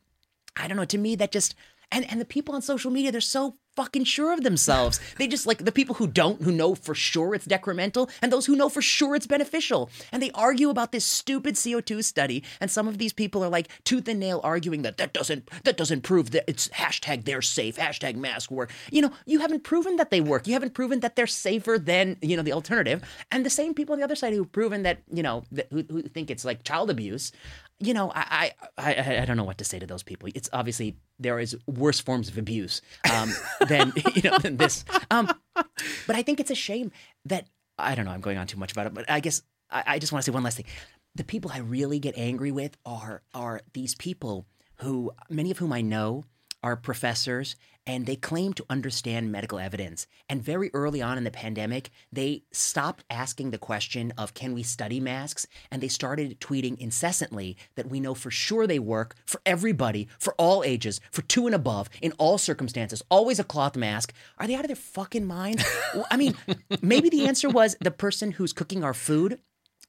I 0.57 0.69
don't 0.69 0.79
know, 0.79 0.87
to 0.87 0.97
me, 0.97 1.17
that 1.17 1.33
just, 1.33 1.55
and, 1.93 2.11
and 2.11 2.19
the 2.19 2.25
people 2.25 2.55
on 2.55 2.63
social 2.63 2.91
media, 2.91 3.13
they're 3.13 3.21
so 3.21 3.57
fucking 3.77 4.05
sure 4.05 4.33
of 4.33 4.43
themselves. 4.43 5.01
They 5.19 5.27
just 5.27 5.47
like 5.47 5.65
the 5.65 5.73
people 5.73 5.97
who 5.97 6.07
don't, 6.07 6.43
who 6.43 6.53
know 6.53 6.75
for 6.75 6.95
sure 6.95 7.35
it's 7.35 7.47
decremental, 7.47 8.11
and 8.23 8.33
those 8.33 8.47
who 8.47 8.57
know 8.57 8.69
for 8.69 8.83
sure 8.83 9.15
it's 9.15 9.27
beneficial. 9.27 9.91
And 10.13 10.23
they 10.23 10.31
argue 10.33 10.71
about 10.71 10.93
this 10.93 11.05
stupid 11.05 11.55
CO2 11.55 12.05
study. 12.05 12.43
And 12.61 12.71
some 12.71 12.89
of 12.89 12.99
these 12.99 13.13
people 13.13 13.45
are 13.45 13.49
like 13.49 13.69
tooth 13.85 14.09
and 14.09 14.21
nail 14.21 14.41
arguing 14.45 14.83
that 14.83 14.97
that 14.99 15.13
doesn't 15.13 15.49
that 15.65 15.77
doesn't 15.77 16.03
prove 16.03 16.31
that 16.33 16.45
it's 16.49 16.69
hashtag 16.69 17.25
they're 17.25 17.43
safe, 17.43 17.77
hashtag 17.77 18.17
mask 18.17 18.51
work. 18.51 18.71
You 18.91 19.03
know, 19.03 19.13
you 19.27 19.41
haven't 19.41 19.65
proven 19.65 19.97
that 19.97 20.11
they 20.11 20.21
work. 20.21 20.47
You 20.47 20.53
haven't 20.53 20.75
proven 20.75 21.01
that 21.01 21.17
they're 21.17 21.27
safer 21.27 21.79
than 21.79 22.17
you 22.23 22.37
know 22.37 22.43
the 22.43 22.53
alternative. 22.53 23.03
And 23.31 23.45
the 23.45 23.51
same 23.51 23.75
people 23.75 23.93
on 23.93 23.99
the 23.99 24.05
other 24.05 24.17
side 24.17 24.33
who've 24.33 24.51
proven 24.51 24.83
that 24.83 24.99
you 25.13 25.23
know 25.23 25.45
that, 25.53 25.69
who, 25.71 25.85
who 25.89 26.03
think 26.03 26.31
it's 26.31 26.45
like 26.45 26.65
child 26.65 26.91
abuse 26.91 27.33
you 27.81 27.93
know, 27.93 28.13
I, 28.15 28.53
I, 28.79 28.95
I 28.95 29.19
I 29.23 29.25
don't 29.25 29.37
know 29.37 29.45
what 29.45 29.59
to 29.59 29.65
say 29.65 29.79
to 29.79 29.87
those 29.87 30.03
people. 30.03 30.29
It's 30.35 30.49
obviously 30.53 30.97
there 31.19 31.39
is 31.39 31.57
worse 31.67 32.01
forms 32.01 32.29
of 32.29 32.39
abuse 32.39 32.81
um, 33.13 33.33
than 33.65 33.93
you 34.15 34.23
know 34.23 34.39
than 34.39 34.57
this. 34.57 34.85
Um, 35.11 35.31
but 36.07 36.17
I 36.17 36.23
think 36.23 36.41
it's 36.41 36.51
a 36.51 36.55
shame 36.55 36.93
that 37.25 37.47
I 37.79 37.95
don't 37.95 38.05
know. 38.05 38.13
I'm 38.13 38.21
going 38.21 38.39
on 38.39 38.47
too 38.47 38.59
much 38.59 38.73
about 38.73 38.87
it, 38.87 38.95
but 38.95 39.09
I 39.11 39.21
guess 39.21 39.43
I, 39.71 39.85
I 39.87 39.99
just 39.99 40.13
want 40.13 40.25
to 40.25 40.31
say 40.31 40.35
one 40.35 40.43
last 40.43 40.57
thing. 40.57 40.67
The 41.15 41.25
people 41.25 41.51
I 41.53 41.59
really 41.59 41.99
get 41.99 42.17
angry 42.17 42.51
with 42.51 42.77
are 42.85 43.23
are 43.33 43.61
these 43.73 43.95
people 43.95 44.47
who 44.77 45.13
many 45.29 45.51
of 45.51 45.59
whom 45.59 45.73
I 45.73 45.81
know 45.81 46.25
are 46.65 46.77
professors 46.77 47.57
and 47.87 48.07
they 48.07 48.17
claim 48.17 48.55
to 48.55 48.65
understand 48.71 49.31
medical 49.31 49.59
evidence. 49.59 50.07
And 50.29 50.43
very 50.43 50.71
early 50.73 51.03
on 51.03 51.19
in 51.19 51.25
the 51.25 51.31
pandemic, 51.31 51.91
they 52.11 52.45
stopped 52.51 53.05
asking 53.11 53.51
the 53.51 53.59
question 53.59 54.15
of 54.17 54.33
can 54.33 54.55
we 54.55 54.63
study 54.63 55.01
masks 55.01 55.47
and 55.71 55.83
they 55.83 55.89
started 55.89 56.41
tweeting 56.41 56.79
incessantly 56.79 57.59
that 57.75 57.91
we 57.91 58.01
know 58.01 58.15
for 58.15 58.31
sure 58.31 58.67
they 58.67 58.79
work 58.79 59.17
for 59.27 59.39
everybody, 59.45 60.09
for 60.19 60.35
all 60.39 60.65
ages, 60.65 60.99
for 61.11 61.21
two 61.23 61.45
and 61.45 61.55
above, 61.55 61.91
in 62.01 62.13
all 62.13 62.39
circumstances, 62.39 63.03
always 63.11 63.39
a 63.39 63.45
cloth 63.45 63.77
mask. 63.77 64.15
Are 64.39 64.47
they 64.47 64.55
out 64.55 64.65
of 64.65 64.69
their 64.69 64.77
fucking 64.77 65.27
minds? 65.27 65.63
I 66.11 66.17
mean, 66.17 66.35
maybe 66.81 67.11
the 67.11 67.27
answer 67.27 67.51
was 67.51 67.77
the 67.81 67.91
person 67.91 68.33
who's 68.33 68.55
cooking 68.55 68.83
our 68.83 68.95
food 68.95 69.39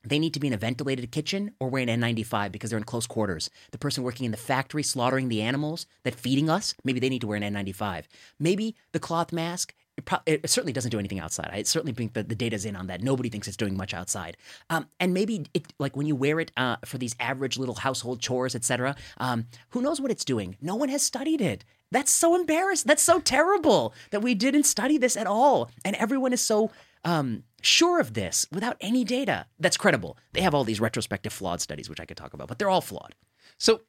they 0.05 0.19
need 0.19 0.33
to 0.33 0.39
be 0.39 0.47
in 0.47 0.53
a 0.53 0.57
ventilated 0.57 1.11
kitchen 1.11 1.51
or 1.59 1.69
wear 1.69 1.83
an 1.83 2.01
N95 2.01 2.51
because 2.51 2.69
they're 2.69 2.77
in 2.77 2.83
close 2.83 3.07
quarters. 3.07 3.49
The 3.71 3.77
person 3.77 4.03
working 4.03 4.25
in 4.25 4.31
the 4.31 4.37
factory 4.37 4.83
slaughtering 4.83 5.29
the 5.29 5.41
animals 5.41 5.85
that 6.03 6.15
feeding 6.15 6.49
us, 6.49 6.73
maybe 6.83 6.99
they 6.99 7.09
need 7.09 7.21
to 7.21 7.27
wear 7.27 7.37
an 7.41 7.53
N95. 7.53 8.05
Maybe 8.39 8.75
the 8.91 8.99
cloth 8.99 9.31
mask 9.31 9.73
it, 9.97 10.05
pro- 10.05 10.19
it, 10.25 10.49
certainly 10.49 10.73
doesn't 10.73 10.91
do 10.91 10.99
anything 10.99 11.19
outside. 11.19 11.49
I 11.51 11.63
certainly 11.63 11.93
think 11.93 12.13
that 12.13 12.27
the 12.27 12.35
data's 12.35 12.65
in 12.65 12.75
on 12.75 12.87
that. 12.87 13.01
Nobody 13.01 13.29
thinks 13.29 13.47
it's 13.47 13.55
doing 13.55 13.77
much 13.77 13.93
outside. 13.93 14.35
Um, 14.69 14.87
and 14.99 15.13
maybe 15.13 15.45
it, 15.53 15.71
like 15.79 15.95
when 15.95 16.05
you 16.05 16.15
wear 16.15 16.39
it 16.39 16.51
uh, 16.57 16.77
for 16.83 16.97
these 16.97 17.15
average 17.19 17.57
little 17.57 17.75
household 17.75 18.19
chores, 18.19 18.55
etc. 18.55 18.95
Um, 19.17 19.47
who 19.69 19.81
knows 19.81 20.01
what 20.01 20.11
it's 20.11 20.25
doing? 20.25 20.57
No 20.61 20.75
one 20.75 20.89
has 20.89 21.01
studied 21.01 21.41
it. 21.41 21.63
That's 21.91 22.11
so 22.11 22.35
embarrassing. 22.35 22.87
That's 22.87 23.03
so 23.03 23.19
terrible 23.21 23.93
that 24.11 24.21
we 24.21 24.35
didn't 24.35 24.63
study 24.63 24.97
this 24.97 25.15
at 25.15 25.27
all, 25.27 25.71
and 25.85 25.95
everyone 25.95 26.33
is 26.33 26.41
so 26.41 26.71
um, 27.05 27.43
sure 27.65 27.99
of 27.99 28.13
this 28.13 28.47
without 28.51 28.77
any 28.81 29.03
data 29.03 29.47
that's 29.59 29.77
credible. 29.77 30.17
They 30.33 30.41
have 30.41 30.53
all 30.53 30.63
these 30.63 30.79
retrospective 30.79 31.33
flawed 31.33 31.61
studies, 31.61 31.89
which 31.89 31.99
I 31.99 32.05
could 32.05 32.17
talk 32.17 32.33
about, 32.33 32.47
but 32.47 32.59
they're 32.59 32.69
all 32.69 32.81
flawed. 32.81 33.15
So 33.57 33.81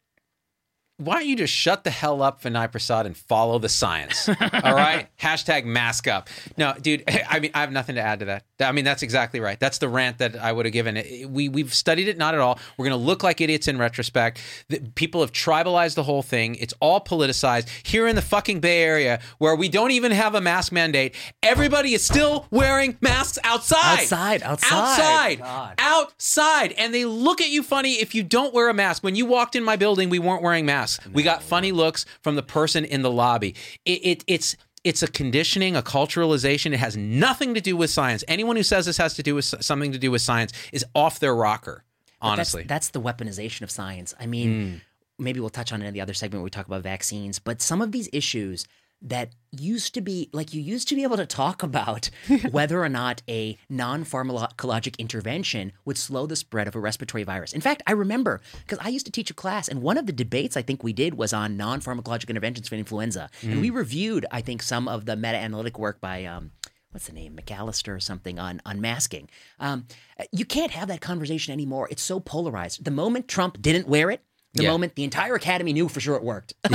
why 0.98 1.18
don't 1.18 1.28
you 1.28 1.36
just 1.36 1.52
shut 1.52 1.84
the 1.84 1.90
hell 1.90 2.22
up, 2.22 2.42
Vinay 2.42 2.70
Prasad, 2.70 3.04
and 3.04 3.14
follow 3.14 3.58
the 3.58 3.68
science? 3.68 4.28
All 4.28 4.34
right? 4.74 5.08
Hashtag 5.20 5.66
mask 5.66 6.08
up. 6.08 6.28
No, 6.56 6.72
dude, 6.80 7.04
I 7.28 7.38
mean, 7.38 7.50
I 7.52 7.60
have 7.60 7.70
nothing 7.70 7.96
to 7.96 8.00
add 8.00 8.20
to 8.20 8.24
that. 8.26 8.44
I 8.60 8.72
mean, 8.72 8.86
that's 8.86 9.02
exactly 9.02 9.38
right. 9.38 9.60
That's 9.60 9.76
the 9.76 9.90
rant 9.90 10.18
that 10.18 10.36
I 10.36 10.52
would 10.52 10.64
have 10.64 10.72
given. 10.72 11.02
We, 11.28 11.50
we've 11.50 11.74
studied 11.74 12.08
it, 12.08 12.16
not 12.16 12.32
at 12.32 12.40
all. 12.40 12.58
We're 12.78 12.86
going 12.86 12.98
to 12.98 13.04
look 13.04 13.22
like 13.22 13.42
idiots 13.42 13.68
in 13.68 13.76
retrospect. 13.76 14.40
The, 14.68 14.80
people 14.94 15.20
have 15.20 15.32
tribalized 15.32 15.96
the 15.96 16.02
whole 16.02 16.22
thing. 16.22 16.54
It's 16.54 16.72
all 16.80 17.02
politicized. 17.02 17.68
Here 17.86 18.06
in 18.06 18.16
the 18.16 18.22
fucking 18.22 18.60
Bay 18.60 18.82
Area, 18.82 19.20
where 19.36 19.54
we 19.54 19.68
don't 19.68 19.90
even 19.90 20.12
have 20.12 20.34
a 20.34 20.40
mask 20.40 20.72
mandate, 20.72 21.14
everybody 21.42 21.92
is 21.92 22.06
still 22.06 22.46
wearing 22.50 22.96
masks 23.02 23.38
outside. 23.44 24.00
Outside, 24.00 24.42
outside. 24.42 24.72
Outside. 24.72 25.38
God. 25.40 25.74
Outside. 25.76 26.72
And 26.78 26.94
they 26.94 27.04
look 27.04 27.42
at 27.42 27.50
you 27.50 27.62
funny 27.62 27.94
if 27.94 28.14
you 28.14 28.22
don't 28.22 28.54
wear 28.54 28.70
a 28.70 28.74
mask. 28.74 29.04
When 29.04 29.14
you 29.14 29.26
walked 29.26 29.54
in 29.56 29.62
my 29.62 29.76
building, 29.76 30.08
we 30.08 30.18
weren't 30.18 30.42
wearing 30.42 30.64
masks. 30.64 30.85
We 31.12 31.22
got 31.22 31.42
funny 31.42 31.72
looks 31.72 32.04
from 32.22 32.36
the 32.36 32.42
person 32.42 32.84
in 32.84 33.02
the 33.02 33.10
lobby. 33.10 33.54
It, 33.84 34.00
it, 34.04 34.24
it's 34.26 34.56
it's 34.84 35.02
a 35.02 35.08
conditioning, 35.08 35.74
a 35.74 35.82
culturalization. 35.82 36.72
It 36.72 36.76
has 36.76 36.96
nothing 36.96 37.54
to 37.54 37.60
do 37.60 37.76
with 37.76 37.90
science. 37.90 38.22
Anyone 38.28 38.54
who 38.54 38.62
says 38.62 38.86
this 38.86 38.96
has 38.98 39.14
to 39.14 39.22
do 39.22 39.34
with 39.34 39.44
something 39.44 39.90
to 39.90 39.98
do 39.98 40.12
with 40.12 40.22
science 40.22 40.52
is 40.72 40.84
off 40.94 41.18
their 41.18 41.34
rocker. 41.34 41.82
Honestly, 42.20 42.62
that's, 42.62 42.90
that's 42.90 42.90
the 42.90 43.00
weaponization 43.00 43.62
of 43.62 43.70
science. 43.70 44.14
I 44.20 44.26
mean, 44.26 44.70
hmm. 44.70 44.76
maybe 45.18 45.40
we'll 45.40 45.50
touch 45.50 45.72
on 45.72 45.82
it 45.82 45.86
in 45.86 45.92
the 45.92 46.00
other 46.00 46.14
segment 46.14 46.40
where 46.40 46.44
we 46.44 46.50
talk 46.50 46.66
about 46.66 46.82
vaccines, 46.82 47.40
but 47.40 47.60
some 47.60 47.82
of 47.82 47.90
these 47.90 48.08
issues 48.12 48.64
that 49.02 49.34
used 49.52 49.94
to 49.94 50.00
be 50.00 50.28
like 50.32 50.52
you 50.54 50.60
used 50.60 50.88
to 50.88 50.94
be 50.94 51.02
able 51.02 51.16
to 51.16 51.26
talk 51.26 51.62
about 51.62 52.10
whether 52.50 52.82
or 52.82 52.88
not 52.88 53.22
a 53.28 53.56
non-pharmacologic 53.68 54.98
intervention 54.98 55.72
would 55.84 55.98
slow 55.98 56.26
the 56.26 56.36
spread 56.36 56.66
of 56.66 56.74
a 56.74 56.80
respiratory 56.80 57.22
virus. 57.24 57.52
In 57.52 57.60
fact, 57.60 57.82
I 57.86 57.92
remember 57.92 58.40
because 58.64 58.78
I 58.82 58.88
used 58.88 59.06
to 59.06 59.12
teach 59.12 59.30
a 59.30 59.34
class 59.34 59.68
and 59.68 59.82
one 59.82 59.98
of 59.98 60.06
the 60.06 60.12
debates 60.12 60.56
I 60.56 60.62
think 60.62 60.82
we 60.82 60.92
did 60.92 61.14
was 61.14 61.32
on 61.32 61.56
non-pharmacologic 61.56 62.28
interventions 62.28 62.68
for 62.68 62.74
influenza. 62.74 63.28
And 63.42 63.60
we 63.60 63.70
reviewed 63.70 64.26
I 64.30 64.40
think 64.40 64.62
some 64.62 64.88
of 64.88 65.04
the 65.06 65.16
meta-analytic 65.16 65.78
work 65.78 66.00
by 66.00 66.24
um, 66.24 66.50
what's 66.90 67.06
the 67.06 67.12
name 67.12 67.36
McAllister 67.36 67.94
or 67.94 68.00
something 68.00 68.38
on 68.38 68.60
unmasking. 68.64 69.28
Um, 69.60 69.86
you 70.32 70.44
can't 70.46 70.70
have 70.72 70.88
that 70.88 71.00
conversation 71.02 71.52
anymore. 71.52 71.86
It's 71.90 72.02
so 72.02 72.18
polarized. 72.20 72.84
The 72.84 72.90
moment 72.90 73.28
Trump 73.28 73.60
didn't 73.60 73.86
wear 73.88 74.10
it, 74.10 74.22
the 74.54 74.62
Yeah. 74.62 74.70
moment 74.70 74.94
the 74.94 75.04
entire 75.04 75.34
academy 75.34 75.74
knew 75.74 75.88
for 75.88 76.00
sure 76.00 76.16
it 76.16 76.22
worked. 76.24 76.54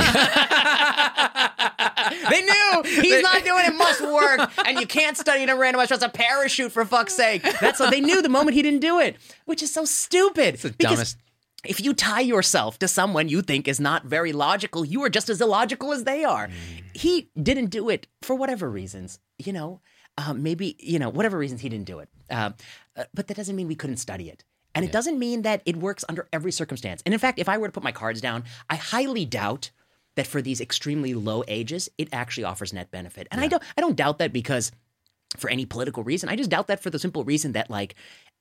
they 2.28 2.42
knew 2.42 2.82
he's 2.84 3.22
not 3.22 3.44
doing 3.44 3.64
it. 3.66 3.74
Must 3.74 4.00
work, 4.00 4.50
and 4.66 4.78
you 4.80 4.86
can't 4.86 5.16
study 5.16 5.42
in 5.42 5.48
a 5.48 5.54
randomized 5.54 5.88
trial. 5.88 5.94
It's 5.98 6.02
a 6.04 6.08
parachute 6.08 6.72
for 6.72 6.84
fuck's 6.84 7.14
sake. 7.14 7.42
That's 7.60 7.80
what 7.80 7.90
they 7.90 8.00
knew 8.00 8.22
the 8.22 8.28
moment 8.28 8.54
he 8.56 8.62
didn't 8.62 8.80
do 8.80 8.98
it, 9.00 9.16
which 9.44 9.62
is 9.62 9.72
so 9.72 9.84
stupid. 9.84 10.54
It's 10.54 10.62
the 10.62 10.70
dumbest- 10.70 11.18
If 11.64 11.80
you 11.80 11.94
tie 11.94 12.20
yourself 12.20 12.78
to 12.80 12.88
someone 12.88 13.28
you 13.28 13.40
think 13.40 13.68
is 13.68 13.78
not 13.78 14.04
very 14.04 14.32
logical, 14.32 14.84
you 14.84 15.02
are 15.04 15.08
just 15.10 15.28
as 15.30 15.40
illogical 15.40 15.92
as 15.92 16.04
they 16.04 16.24
are. 16.24 16.48
He 16.94 17.30
didn't 17.40 17.66
do 17.66 17.88
it 17.88 18.08
for 18.22 18.34
whatever 18.34 18.68
reasons, 18.70 19.18
you 19.38 19.52
know. 19.52 19.80
Uh, 20.18 20.34
maybe 20.34 20.76
you 20.78 20.98
know 20.98 21.08
whatever 21.08 21.38
reasons 21.38 21.60
he 21.62 21.68
didn't 21.70 21.86
do 21.86 22.00
it, 22.00 22.08
uh, 22.30 22.50
uh, 22.96 23.04
but 23.14 23.28
that 23.28 23.36
doesn't 23.36 23.56
mean 23.56 23.66
we 23.66 23.74
couldn't 23.74 23.96
study 23.96 24.28
it. 24.28 24.44
And 24.74 24.84
it 24.84 24.92
doesn't 24.92 25.18
mean 25.18 25.42
that 25.42 25.60
it 25.66 25.76
works 25.76 26.02
under 26.08 26.28
every 26.32 26.50
circumstance. 26.52 27.02
And 27.06 27.12
in 27.14 27.20
fact, 27.20 27.38
if 27.38 27.48
I 27.48 27.58
were 27.58 27.68
to 27.68 27.72
put 27.72 27.82
my 27.82 27.92
cards 27.92 28.20
down, 28.22 28.44
I 28.70 28.76
highly 28.76 29.24
doubt 29.26 29.70
that 30.16 30.26
for 30.26 30.42
these 30.42 30.60
extremely 30.60 31.14
low 31.14 31.42
ages, 31.48 31.88
it 31.98 32.08
actually 32.12 32.44
offers 32.44 32.72
net 32.72 32.90
benefit. 32.90 33.28
And 33.30 33.40
I 33.40 33.48
don't 33.48 33.62
I 33.76 33.80
don't 33.80 33.96
doubt 33.96 34.18
that 34.18 34.32
because 34.32 34.72
for 35.36 35.48
any 35.48 35.66
political 35.66 36.04
reason. 36.04 36.28
I 36.28 36.36
just 36.36 36.50
doubt 36.50 36.66
that 36.68 36.82
for 36.82 36.90
the 36.90 36.98
simple 36.98 37.24
reason 37.24 37.52
that 37.52 37.70
like 37.70 37.94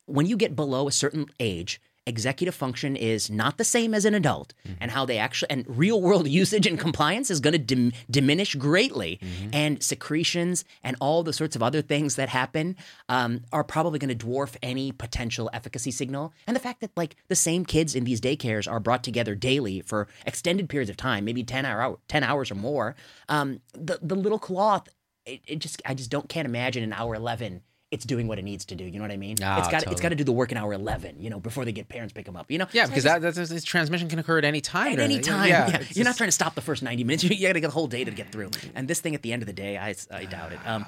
when 0.06 0.26
you 0.26 0.36
get 0.36 0.56
below 0.56 0.88
a 0.88 0.92
certain 0.92 1.28
age, 1.40 1.82
executive 2.08 2.56
function 2.56 2.96
is 2.96 3.30
not 3.30 3.58
the 3.58 3.64
same 3.64 3.94
as 3.94 4.06
an 4.06 4.16
adult 4.16 4.54
and 4.80 4.90
how 4.90 5.06
they 5.06 5.18
actually 5.18 5.50
and 5.52 5.66
real 5.68 6.02
world 6.02 6.28
usage 6.42 6.66
and 6.66 6.80
compliance 6.80 7.30
is 7.30 7.40
going 7.40 7.54
to 7.54 7.60
dim, 7.60 7.92
diminish 8.10 8.56
greatly 8.56 9.20
and 9.54 9.84
secretions 9.84 10.66
and 10.84 10.96
all 11.00 11.22
the 11.22 11.34
sorts 11.34 11.56
of 11.56 11.62
other 11.62 11.82
things 11.82 12.16
that 12.16 12.30
happen 12.30 12.76
um, 13.08 13.42
are 13.52 13.64
probably 13.64 14.00
going 14.00 14.16
to 14.16 14.26
dwarf 14.26 14.56
any 14.64 14.92
potential 14.92 15.50
efficacy 15.54 15.92
signal. 15.92 16.34
And 16.48 16.56
the 16.56 16.60
fact 16.60 16.82
that 16.82 16.92
like 16.98 17.16
the 17.28 17.36
same 17.36 17.66
kids 17.66 17.96
in 17.96 18.04
these 18.04 18.20
daycares 18.20 18.70
are 18.72 18.80
brought 18.80 19.04
together 19.04 19.36
daily 19.36 19.82
for 19.82 20.08
extended 20.26 20.70
periods 20.70 20.90
of 20.90 20.98
time 20.98 21.24
maybe 21.26 21.44
10 21.44 21.66
hour 21.66 21.98
10 22.08 22.24
hours 22.24 22.50
or 22.52 22.56
more 22.56 22.96
um, 23.30 23.62
the, 23.74 24.00
the 24.02 24.16
little 24.16 24.40
cloth 24.40 24.90
it, 25.26 25.42
it 25.48 25.60
just 25.60 25.82
I 25.86 25.94
just 25.94 26.10
don't 26.10 26.28
can't 26.28 26.48
imagine 26.48 26.84
an 26.84 26.94
hour 26.94 27.16
eleven 27.16 27.62
it's 27.92 28.06
doing 28.06 28.26
what 28.28 28.40
it 28.40 28.44
needs 28.44 28.64
to 28.66 28.76
do. 28.76 28.86
You 28.86 28.94
know 29.00 29.04
what 29.04 29.12
I 29.12 29.18
mean? 29.18 29.36
Ah, 29.44 29.60
it's 29.60 29.68
got 29.68 29.76
it's 29.78 29.84
totally. 29.86 30.02
got 30.02 30.10
to 30.10 30.16
do 30.16 30.24
the 30.24 30.32
work 30.32 30.52
in 30.52 30.58
hour 30.58 30.72
eleven. 30.74 31.22
You 31.22 31.30
know, 31.30 31.40
before 31.40 31.66
they 31.66 31.72
get 31.74 31.90
parents 31.90 32.14
pick 32.14 32.26
them 32.26 32.36
up. 32.38 32.50
You 32.50 32.58
know? 32.60 32.68
yeah, 32.72 32.86
So 32.86 32.90
because 32.92 33.04
just- 33.04 33.22
that, 33.22 33.34
that's, 33.36 33.50
this 33.50 33.64
transmission 33.64 34.08
can 34.10 34.18
occur 34.20 34.38
at 34.38 34.46
any 34.46 34.62
time. 34.62 34.94
at 34.94 35.00
any 35.00 35.18
the- 35.18 35.24
time. 35.24 35.50
Yeah, 35.50 35.70
Yeah, 35.70 35.84
you're 35.92 36.06
not 36.06 36.16
trying 36.18 36.30
to 36.30 36.32
stop 36.32 36.56
the 36.56 36.62
first 36.62 36.82
ninety 36.84 37.04
minutes. 37.04 37.24
You 37.42 37.48
got 37.48 37.54
to 37.54 37.60
get 37.60 37.68
a 37.70 37.74
whole 37.74 37.88
day 37.88 38.04
to 38.04 38.12
get 38.12 38.32
through. 38.32 38.52
And 38.76 38.88
this 38.88 39.00
thing 39.02 39.14
at 39.14 39.22
the 39.22 39.34
end 39.34 39.42
of 39.44 39.48
the 39.48 39.54
day, 39.54 39.78
I 39.78 39.94
I 40.12 40.26
doubt 40.26 40.54
it. 40.54 40.60
Um, 40.66 40.86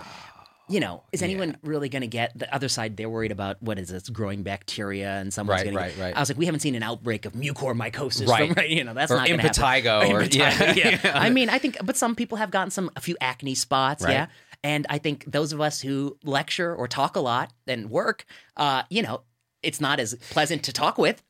you 0.70 0.80
know, 0.80 1.04
is 1.12 1.22
anyone 1.22 1.58
really 1.62 1.90
going 1.90 2.04
to 2.04 2.08
get 2.08 2.32
the 2.40 2.52
other 2.56 2.70
side? 2.70 2.96
They're 2.96 3.10
worried 3.10 3.34
about 3.34 3.62
what 3.62 3.78
is 3.78 3.90
this 3.90 4.08
growing 4.08 4.44
bacteria, 4.44 5.10
and 5.20 5.34
someone's 5.34 5.58
Right, 5.60 5.64
going 5.66 5.76
right, 5.76 5.94
to. 5.94 6.02
right. 6.02 6.16
I 6.16 6.20
was 6.22 6.30
like, 6.30 6.38
we 6.38 6.46
haven't 6.46 6.62
seen 6.62 6.76
an 6.76 6.84
outbreak 6.84 7.26
of 7.26 7.34
mucormycosis, 7.34 8.28
Right. 8.28 8.48
From, 8.48 8.54
right? 8.58 8.70
You 8.70 8.86
know, 8.86 8.94
that's 8.94 9.12
Or 9.12 9.18
not 9.18 9.28
gonna 9.28 9.42
happen. 9.42 9.62
impetigo 9.62 10.10
or- 10.10 10.22
impetigo, 10.22 10.76
yeah. 10.78 11.00
yeah. 11.04 11.12
I 11.20 11.30
mean, 11.32 11.50
I 11.50 11.60
think, 11.60 11.78
but 11.84 11.98
some 11.98 12.16
people 12.16 12.38
have 12.38 12.50
gotten 12.50 12.72
some 12.72 12.90
a 12.96 13.02
few 13.02 13.18
acne 13.20 13.56
spots, 13.56 14.06
Right. 14.06 14.14
yeah. 14.14 14.28
And 14.64 14.88
I 14.90 14.98
think 14.98 15.26
those 15.26 15.52
of 15.52 15.60
us 15.60 15.82
who 15.82 16.18
lecture 16.24 16.74
or 16.74 16.88
talk 16.88 17.16
a 17.16 17.20
lot 17.20 17.52
and 17.68 17.90
work, 17.90 18.26
uh, 18.56 18.84
you 18.90 19.02
know, 19.02 19.22
it's 19.62 19.82
not 19.82 20.00
as 20.00 20.16
pleasant 20.30 20.64
to 20.64 20.74
talk 20.74 20.98
with. 20.98 21.22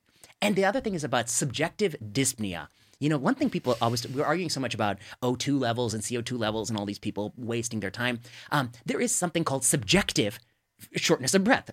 And 0.41 0.55
the 0.55 0.65
other 0.65 0.81
thing 0.81 0.93
is 0.93 1.03
about 1.03 1.29
subjective 1.29 1.95
dyspnea. 2.11 2.67
You 2.99 3.09
know, 3.09 3.17
one 3.17 3.35
thing 3.35 3.49
people 3.49 3.77
always 3.81 4.07
we're 4.07 4.25
arguing 4.25 4.49
so 4.49 4.59
much 4.59 4.73
about 4.73 4.97
O2 5.21 5.59
levels 5.59 5.93
and 5.93 6.03
CO2 6.03 6.37
levels 6.37 6.69
and 6.69 6.77
all 6.77 6.85
these 6.85 6.99
people 6.99 7.33
wasting 7.37 7.79
their 7.79 7.91
time. 7.91 8.19
Um, 8.51 8.71
there 8.85 9.01
is 9.01 9.13
something 9.13 9.43
called 9.43 9.63
subjective 9.63 10.39
shortness 10.95 11.33
of 11.33 11.43
breath. 11.43 11.71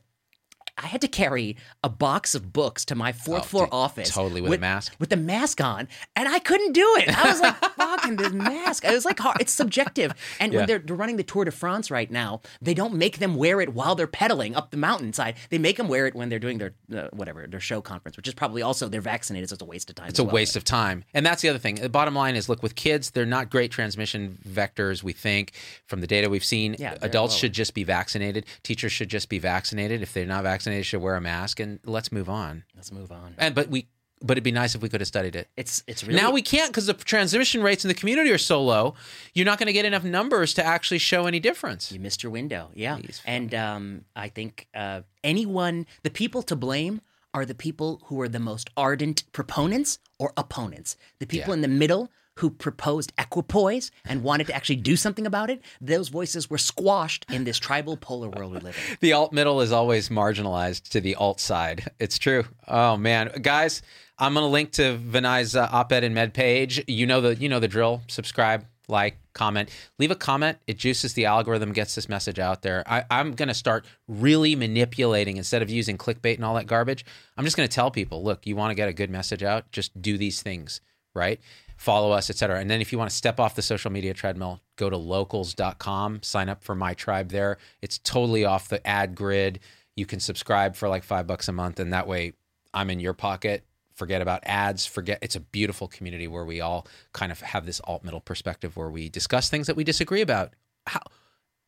I 0.83 0.87
had 0.87 1.01
to 1.03 1.09
carry 1.09 1.57
a 1.85 1.89
box 1.89 2.35
of 2.35 2.53
books 2.53 2.85
to 2.87 2.95
my 2.95 3.13
fourth 3.13 3.43
Oh, 3.43 3.47
floor 3.47 3.65
dude, 3.67 3.75
office 3.75 4.11
totally 4.11 4.41
with 4.41 4.55
a 4.55 4.59
mask? 4.59 4.95
with 4.99 5.11
the 5.11 5.17
mask 5.17 5.61
on, 5.61 5.89
and 6.17 6.29
I 6.29 6.39
couldn't 6.39 6.73
do 6.73 6.87
it. 6.99 7.09
I 7.17 7.31
was 7.31 7.41
like, 7.41 7.57
"Fucking 7.77 8.17
this 8.17 8.33
mask!" 8.33 8.85
It 8.85 8.93
was 8.93 9.05
like 9.05 9.19
hard. 9.19 9.37
It's 9.41 9.53
subjective. 9.53 10.13
And 10.41 10.53
Yeah. 10.53 10.61
when 10.61 10.67
they're, 10.67 10.79
they're 10.79 10.97
running 10.97 11.17
the 11.17 11.23
Tour 11.23 11.45
de 11.45 11.51
France 11.51 11.91
right 11.91 12.11
now, 12.11 12.41
they 12.63 12.75
don't 12.75 12.95
make 12.95 13.19
them 13.19 13.35
wear 13.37 13.61
it 13.61 13.75
while 13.75 13.95
they're 13.95 14.07
pedaling 14.07 14.55
up 14.57 14.71
the 14.71 14.77
mountainside. 14.77 15.35
They 15.51 15.59
make 15.59 15.77
them 15.77 15.89
wear 15.89 16.07
it 16.07 16.15
when 16.15 16.29
they're 16.29 16.39
doing 16.39 16.59
their 16.59 16.73
uh, 16.97 17.09
whatever 17.13 17.47
their 17.47 17.61
show 17.61 17.81
conference, 17.81 18.17
which 18.17 18.29
is 18.29 18.35
probably 18.35 18.63
also 18.63 18.89
they're 18.89 19.01
vaccinated, 19.01 19.49
so 19.51 19.55
it's 19.55 19.63
a 19.63 19.67
waste 19.67 19.91
of 19.91 19.97
time. 19.97 20.09
It's 20.09 20.19
a 20.19 20.25
waste 20.25 20.57
of 20.57 20.65
time. 20.65 21.05
And 21.15 21.25
that's 21.27 21.43
the 21.43 21.49
other 21.49 21.59
thing. 21.59 21.75
The 21.77 21.89
bottom 21.89 22.15
line 22.15 22.37
is 22.37 22.49
look, 22.49 22.63
with 22.63 22.75
kids, 22.75 23.11
they're 23.11 23.27
not 23.27 23.51
great 23.51 23.71
transmission 23.71 24.39
vectors, 24.49 25.03
we 25.03 25.13
think, 25.13 25.53
from 25.87 26.01
the 26.01 26.07
data 26.07 26.29
we've 26.31 26.45
seen. 26.45 26.77
Yeah, 26.79 26.97
Adults 27.03 27.35
should 27.35 27.53
just 27.53 27.75
be 27.75 27.85
vaccinated. 27.85 28.47
Teachers 28.63 28.93
should 28.93 29.09
just 29.09 29.29
be 29.29 29.39
vaccinated. 29.39 30.03
If 30.03 30.13
they're 30.15 30.27
not 30.27 30.45
vaccinated, 30.45 30.70
should 30.83 31.03
wear 31.03 31.17
a 31.17 31.21
mask 31.21 31.61
and 31.61 31.81
let's 31.85 32.11
move 32.13 32.29
on. 32.29 32.65
Let's 32.75 32.93
move 32.93 33.13
on. 33.13 33.35
And 33.39 33.55
but 33.55 33.69
we 33.69 33.89
but 34.23 34.33
it'd 34.33 34.45
be 34.45 34.53
nice 34.53 34.75
if 34.75 34.83
we 34.83 34.89
could 34.89 35.01
have 35.01 35.09
studied 35.09 35.35
it. 35.35 35.49
It's 35.57 35.83
it's 35.87 36.05
really 36.05 36.21
Now 36.21 36.31
we 36.31 36.43
can't 36.43 36.71
because 36.71 36.87
the 36.87 36.95
transmission 36.95 37.63
rates 37.63 37.85
in 37.85 37.89
the 37.89 37.95
community 37.95 38.31
are 38.31 38.39
so 38.39 38.63
low. 38.63 38.95
You're 39.35 39.47
not 39.47 39.59
going 39.59 39.69
to 39.69 39.73
get 39.73 39.85
enough 39.85 40.05
numbers 40.05 40.55
to 40.55 40.65
actually 40.65 40.99
show 40.99 41.27
any 41.27 41.41
difference. 41.41 41.91
You 41.91 42.01
missed 42.01 42.23
your 42.23 42.31
window. 42.33 42.71
Yeah. 42.75 42.99
And 43.25 43.55
um, 43.55 44.05
I 44.15 44.29
think 44.29 44.69
uh, 44.75 45.03
anyone, 45.25 45.87
the 46.03 46.11
people 46.11 46.43
to 46.43 46.57
blame 46.57 47.01
are 47.35 47.45
the 47.47 47.55
people 47.55 48.01
who 48.07 48.21
are 48.21 48.29
the 48.29 48.41
most 48.41 48.71
ardent 48.77 49.25
proponents 49.33 49.99
or 50.19 50.33
opponents. 50.37 50.97
The 51.19 51.27
people 51.27 51.51
Yeah. 51.51 51.55
in 51.57 51.61
the 51.63 51.69
middle 51.69 52.11
who 52.37 52.51
proposed 52.51 53.13
equipoise 53.19 53.91
and 54.07 54.23
wanted 54.23 54.47
to 54.47 54.55
actually 54.55 54.77
do 54.77 54.97
something 54.97 55.27
about 55.27 55.51
it, 55.51 55.61
those 55.81 56.09
voices 56.09 56.49
were 56.49 56.59
squashed 56.59 57.27
in 57.31 57.45
this 57.45 57.59
tribal 57.59 57.97
polar 57.97 58.31
world 58.31 58.53
we 58.53 58.59
live 58.61 58.77
in. 58.91 58.97
The 59.01 59.13
alt 59.13 59.33
middle 59.33 59.61
is 59.61 59.73
always 59.73 60.09
marginalized 60.09 60.89
to 60.91 61.01
the 61.01 61.15
alt 61.17 61.39
side. 61.41 61.91
It's 61.99 62.19
true. 62.19 62.45
Oh 62.67 62.97
man, 62.97 63.31
guys, 63.43 63.83
I'm 64.19 64.33
gonna 64.35 64.47
link 64.49 64.73
to 64.73 64.97
Vinay's 64.99 65.55
uh, 65.55 65.69
op-ed 65.71 66.03
and 66.05 66.17
MedPage. 66.17 66.85
You 66.89 67.07
know 67.07 67.21
the 67.21 67.35
you 67.37 67.49
know 67.49 67.61
the 67.61 67.69
drill. 67.69 68.03
Subscribe, 68.09 68.65
like, 68.91 69.19
comment, 69.33 69.71
leave 69.99 70.11
a 70.11 70.17
comment. 70.17 70.59
It 70.67 70.77
juices 70.77 71.15
the 71.15 71.27
algorithm, 71.27 71.73
gets 71.73 71.95
this 71.95 72.09
message 72.09 72.39
out 72.39 72.63
there. 72.63 72.83
I, 72.87 73.05
I'm 73.11 73.33
gonna 73.33 73.55
start 73.55 73.87
really 74.09 74.55
manipulating 74.57 75.37
instead 75.37 75.63
of 75.63 75.71
using 75.71 75.97
clickbait 75.97 76.35
and 76.37 76.45
all 76.45 76.55
that 76.55 76.67
garbage. 76.67 77.05
I'm 77.37 77.45
just 77.45 77.57
gonna 77.57 77.69
tell 77.69 77.91
people, 77.91 78.23
look, 78.23 78.47
you 78.47 78.57
want 78.57 78.71
to 78.71 78.75
get 78.75 78.89
a 78.89 78.93
good 78.93 79.11
message 79.11 79.43
out, 79.43 79.71
just 79.73 80.01
do 80.03 80.19
these 80.19 80.43
things, 80.43 80.81
right? 81.15 81.41
Follow 81.77 82.13
us, 82.13 82.29
etc. 82.29 82.61
And 82.61 82.71
then 82.71 82.83
if 82.83 82.93
you 82.93 82.99
want 82.99 83.11
to 83.11 83.17
step 83.17 83.41
off 83.41 83.55
the 83.55 83.63
social 83.63 83.91
media 83.91 84.13
treadmill, 84.13 84.61
go 84.77 84.91
to 84.91 84.99
locals.com, 84.99 86.23
sign 86.23 86.51
up 86.51 86.63
for 86.63 86.75
my 86.75 86.93
tribe 86.93 87.31
there. 87.31 87.57
It's 87.81 87.97
totally 87.99 88.45
off 88.45 88.69
the 88.69 88.87
ad 88.87 89.15
grid. 89.15 89.61
You 89.97 90.05
can 90.05 90.21
subscribe 90.21 90.77
for 90.77 90.89
like 90.91 91.05
five 91.05 91.27
bucks 91.27 91.49
a 91.49 91.53
month, 91.53 91.81
and 91.81 91.93
that 91.95 92.07
way 92.07 92.35
I'm 92.75 92.91
in 92.91 93.01
your 93.01 93.15
pocket. 93.15 93.65
Forget 94.01 94.23
about 94.23 94.41
ads. 94.45 94.87
Forget 94.87 95.19
it's 95.21 95.37
a 95.37 95.41
beautiful 95.41 95.87
community 95.87 96.27
where 96.27 96.47
we 96.47 96.63
all 96.63 96.87
kind 97.13 97.31
of 97.31 97.41
have 97.43 97.67
this 97.67 97.83
alt 97.85 98.03
middle 98.03 98.23
perspective 98.23 98.75
where 98.75 98.89
we 98.89 99.11
discuss 99.11 99.51
things 99.51 99.67
that 99.67 99.77
we 99.77 99.85
disagree 99.85 100.23
about. 100.23 100.55
How 100.87 101.03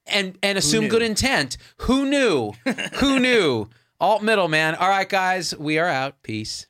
and 0.06 0.38
and 0.42 0.56
assume 0.56 0.88
good 0.88 1.02
intent. 1.02 1.58
Who 1.82 2.06
knew? 2.06 2.52
Who 2.94 3.20
knew? 3.20 3.68
Alt 4.00 4.22
middle, 4.22 4.48
man. 4.48 4.74
All 4.76 4.88
right, 4.88 5.06
guys, 5.06 5.54
we 5.54 5.78
are 5.78 5.86
out. 5.86 6.22
Peace. 6.22 6.68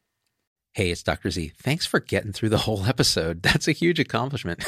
Hey, 0.74 0.90
it's 0.90 1.04
Dr. 1.04 1.30
Z. 1.30 1.52
Thanks 1.56 1.86
for 1.86 2.00
getting 2.00 2.32
through 2.32 2.48
the 2.48 2.58
whole 2.58 2.84
episode. 2.86 3.40
That's 3.42 3.68
a 3.68 3.72
huge 3.72 4.00
accomplishment. 4.00 4.64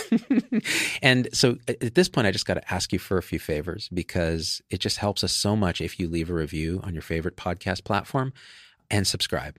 and 1.02 1.28
so 1.32 1.56
at 1.66 1.96
this 1.96 2.08
point, 2.08 2.28
I 2.28 2.30
just 2.30 2.46
got 2.46 2.54
to 2.54 2.72
ask 2.72 2.92
you 2.92 3.00
for 3.00 3.18
a 3.18 3.22
few 3.22 3.40
favors 3.40 3.88
because 3.92 4.62
it 4.70 4.78
just 4.78 4.98
helps 4.98 5.24
us 5.24 5.32
so 5.32 5.56
much 5.56 5.80
if 5.80 5.98
you 5.98 6.06
leave 6.06 6.30
a 6.30 6.34
review 6.34 6.80
on 6.84 6.94
your 6.94 7.02
favorite 7.02 7.36
podcast 7.36 7.82
platform 7.82 8.32
and 8.90 9.06
subscribe. 9.08 9.58